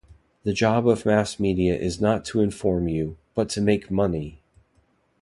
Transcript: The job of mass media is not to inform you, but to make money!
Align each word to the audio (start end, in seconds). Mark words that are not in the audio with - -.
The 0.41 0.51
job 0.51 0.87
of 0.87 1.05
mass 1.05 1.39
media 1.39 1.77
is 1.77 2.01
not 2.01 2.25
to 2.25 2.41
inform 2.41 2.87
you, 2.87 3.17
but 3.35 3.49
to 3.49 3.61
make 3.61 3.91
money! 3.91 4.41